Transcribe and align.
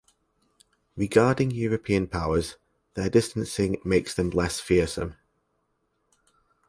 Regarding 0.97 1.51
European 1.51 2.07
powers, 2.07 2.57
their 2.95 3.07
distancing 3.07 3.77
makes 3.85 4.15
them 4.15 4.31
less 4.31 4.59
fearsome. 4.59 5.13